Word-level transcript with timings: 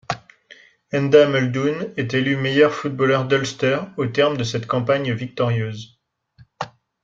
Enda 0.91 1.27
Muldoon 1.29 1.93
est 1.95 2.15
élu 2.15 2.35
meilleur 2.35 2.73
footballeur 2.73 3.27
d’Ulster 3.27 3.81
au 3.97 4.07
terme 4.07 4.35
de 4.35 4.43
cette 4.43 4.65
campagne 4.65 5.13
victorieuse. 5.13 6.01